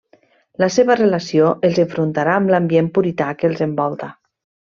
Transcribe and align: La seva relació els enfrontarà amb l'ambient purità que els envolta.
La 0.61 0.69
seva 0.75 0.95
relació 0.99 1.51
els 1.69 1.77
enfrontarà 1.83 2.35
amb 2.39 2.53
l'ambient 2.55 2.91
purità 2.97 3.31
que 3.43 3.51
els 3.51 3.65
envolta. 3.69 4.13